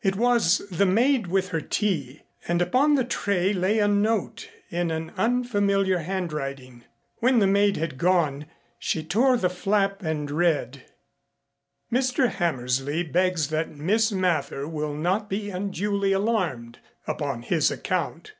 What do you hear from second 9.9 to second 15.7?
and read: Mr. Hammersley begs that Miss Mather will not be